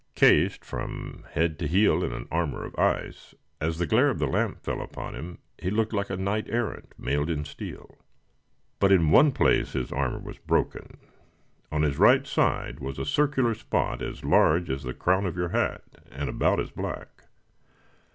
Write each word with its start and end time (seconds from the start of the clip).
Cased 0.15 0.65
from 0.65 1.25
head 1.33 1.59
to 1.59 1.67
heel 1.67 2.03
in 2.03 2.11
an 2.11 2.27
armor 2.31 2.63
of 2.65 2.75
ice, 2.79 3.35
as 3.59 3.77
the 3.77 3.85
glare 3.85 4.09
of 4.09 4.17
the 4.17 4.25
lamp 4.25 4.59
fell 4.63 4.81
upon 4.81 5.13
him 5.13 5.37
he 5.59 5.69
looked 5.69 5.93
like 5.93 6.09
a 6.09 6.17
knight 6.17 6.47
errant 6.49 6.95
mailed 6.97 7.29
in 7.29 7.45
steel. 7.45 7.99
But 8.79 8.91
in 8.91 9.11
one 9.11 9.31
place 9.31 9.73
his 9.73 9.91
armor 9.91 10.17
was 10.17 10.39
broken. 10.39 10.97
On 11.71 11.83
his 11.83 11.99
right 11.99 12.25
side 12.25 12.79
was 12.79 12.97
a 12.97 13.05
circular 13.05 13.53
spot 13.53 14.01
as 14.01 14.25
large 14.25 14.71
as 14.71 14.81
the 14.81 14.95
crown 14.95 15.27
of 15.27 15.37
your 15.37 15.49
hat, 15.49 15.83
and 16.09 16.29
about 16.29 16.59
as 16.59 16.71
black! 16.71 17.25